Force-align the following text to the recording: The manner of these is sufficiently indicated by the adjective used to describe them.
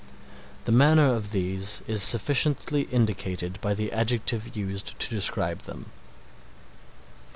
The 0.65 0.71
manner 0.71 1.13
of 1.13 1.29
these 1.29 1.83
is 1.85 2.01
sufficiently 2.01 2.87
indicated 2.89 3.61
by 3.61 3.75
the 3.75 3.91
adjective 3.91 4.57
used 4.57 4.97
to 4.97 5.09
describe 5.11 5.59
them. 5.65 5.91